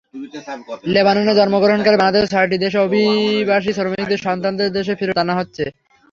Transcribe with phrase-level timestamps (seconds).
[0.93, 5.63] লেবাননে জন্মগ্রহণকারী বাংলাদেশসহ ছয়টি দেশের অভিবাসী শ্রমিকদের সন্তানদের দেশে ফেরত পাঠানো হচ্ছে।